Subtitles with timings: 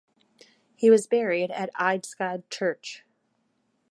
[0.75, 3.03] He was buried at Eidskog Church.